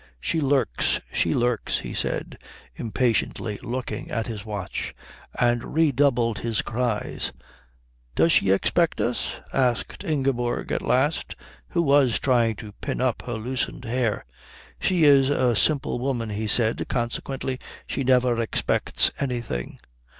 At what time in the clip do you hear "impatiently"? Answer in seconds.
2.75-3.59